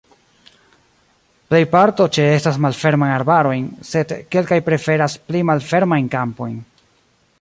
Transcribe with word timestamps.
Plej 1.49 1.59
parto 1.75 2.07
ĉeestas 2.17 2.57
malfermajn 2.65 3.13
arbarojn, 3.17 3.69
sed 3.91 4.15
kelkaj 4.37 4.59
preferas 4.71 5.19
pli 5.29 5.45
malfermajn 5.51 6.11
kampojn. 6.17 6.57